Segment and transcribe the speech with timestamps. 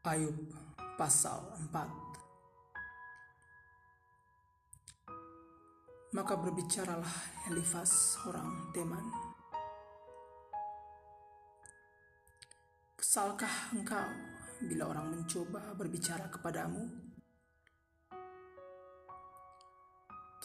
[0.00, 0.32] Ayub
[0.96, 1.76] pasal 4
[6.16, 9.12] Maka berbicaralah Elifas orang teman
[12.96, 14.08] Kesalkah engkau
[14.64, 16.80] bila orang mencoba berbicara kepadamu?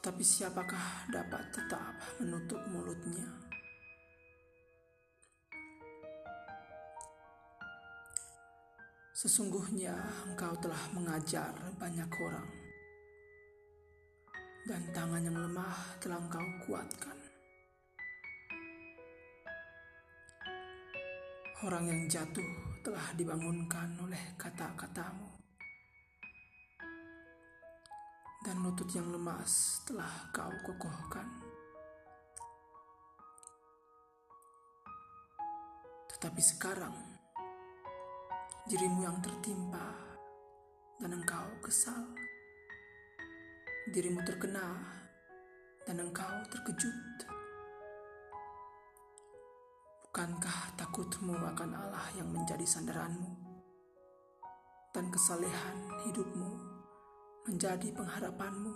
[0.00, 3.51] Tetapi siapakah dapat tetap menutup mulutnya?
[9.22, 9.94] Sesungguhnya
[10.26, 12.50] engkau telah mengajar banyak orang,
[14.66, 17.14] dan tangan yang lemah telah engkau kuatkan.
[21.62, 25.30] Orang yang jatuh telah dibangunkan oleh kata-katamu,
[28.42, 31.30] dan lutut yang lemas telah kau kokohkan.
[36.10, 37.11] Tetapi sekarang,
[38.72, 40.16] dirimu yang tertimpa
[40.96, 42.08] dan engkau kesal.
[43.92, 44.80] Dirimu terkena
[45.84, 47.28] dan engkau terkejut.
[50.08, 53.28] Bukankah takutmu akan Allah yang menjadi sandaranmu
[54.96, 55.76] dan kesalehan
[56.08, 56.56] hidupmu
[57.52, 58.72] menjadi pengharapanmu?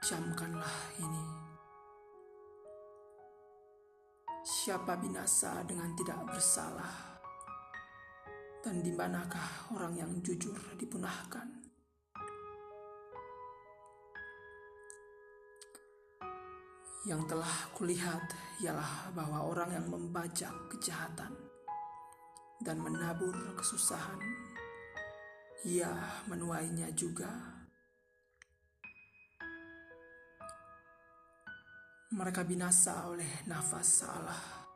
[0.00, 1.49] Camkanlah ini
[4.50, 7.22] Siapa binasa dengan tidak bersalah?
[8.58, 11.46] Dan di manakah orang yang jujur dipunahkan?
[17.06, 18.26] Yang telah kulihat
[18.58, 21.30] ialah bahwa orang yang membajak kejahatan
[22.58, 24.18] dan menabur kesusahan,
[25.62, 25.94] ia
[26.26, 27.59] menuainya juga.
[32.10, 34.66] Mereka binasa oleh nafas salah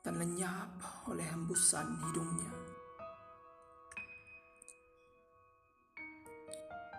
[0.00, 0.80] dan lenyap
[1.12, 2.56] oleh hembusan hidungnya.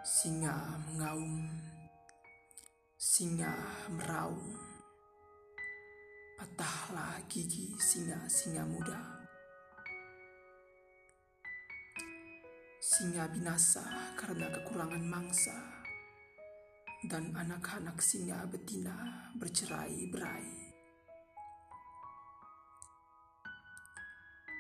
[0.06, 0.54] Singa
[0.86, 1.50] mengaum,
[2.94, 3.58] singa
[3.90, 4.54] meraung,
[6.38, 9.02] patahlah gigi singa-singa muda.
[12.86, 15.85] Singa binasa karena kekurangan mangsa
[17.06, 20.66] dan anak-anak singa betina bercerai-berai.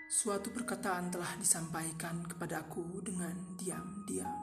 [0.06, 4.42] Suatu perkataan telah disampaikan kepadaku dengan diam-diam,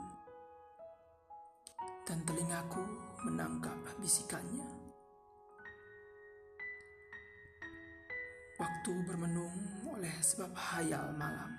[2.05, 2.83] dan telingaku
[3.25, 4.69] menangkap bisikannya.
[8.59, 11.51] Waktu bermenung oleh sebab hayal malam.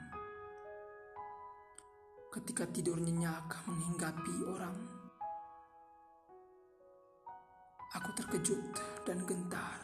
[2.30, 4.93] Ketika tidur nyenyak menghinggapi orang
[7.94, 8.74] Aku terkejut
[9.06, 9.78] dan gentar,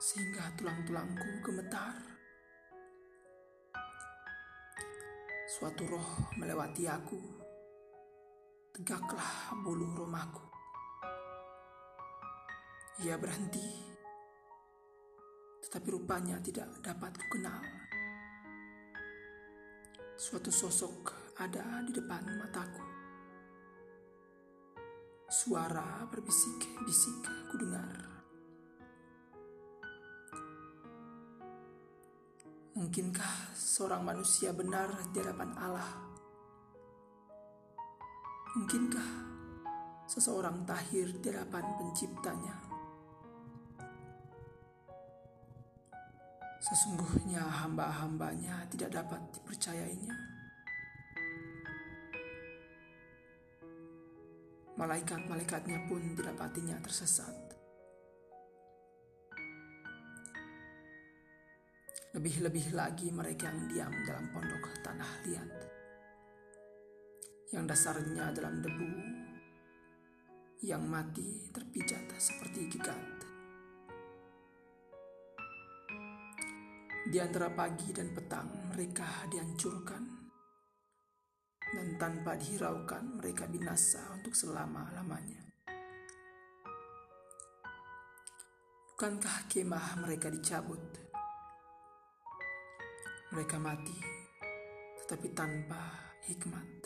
[0.00, 1.92] sehingga tulang-tulangku gemetar.
[5.44, 7.20] Suatu roh melewati aku,
[8.72, 10.40] tegaklah bulu rumahku.
[13.04, 13.68] Ia berhenti,
[15.68, 17.60] tetapi rupanya tidak dapat kukenal.
[20.16, 22.91] Suatu sosok ada di depan mataku.
[25.42, 27.98] Suara berbisik-bisik kudengar.
[32.78, 35.90] Mungkinkah seorang manusia benar di hadapan Allah?
[38.54, 39.10] Mungkinkah
[40.06, 42.56] seseorang tahir di hadapan penciptanya?
[46.62, 50.31] Sesungguhnya hamba-hambanya tidak dapat dipercayainya.
[54.82, 57.54] Malaikat-malaikatnya pun didapatinya tersesat.
[62.18, 65.50] Lebih-lebih lagi mereka yang diam dalam pondok tanah liat.
[67.54, 68.90] Yang dasarnya dalam debu.
[70.66, 73.06] Yang mati terpijat seperti gigat.
[77.06, 80.21] Di antara pagi dan petang mereka dihancurkan
[81.72, 85.40] dan tanpa dihiraukan mereka binasa untuk selama-lamanya.
[88.92, 90.78] Bukankah kemah mereka dicabut?
[93.32, 93.98] Mereka mati,
[95.02, 96.81] tetapi tanpa hikmat.